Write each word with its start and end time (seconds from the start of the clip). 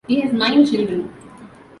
He 0.07 0.19
has 0.21 0.33
nine 0.33 0.65
children. 0.65 1.11